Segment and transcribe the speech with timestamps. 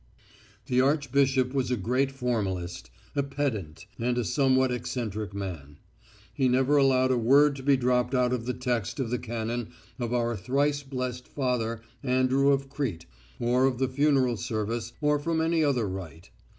[0.65, 5.77] The archbishop was a great formalist, a pedant, and a somewhat eccentric man.
[6.33, 9.71] He never allowed a word to be dropped out of the text of the canon
[9.99, 13.05] of our thrice blessed Father Andrew of Crete,
[13.39, 16.31] or from the funeral service or from any other rite.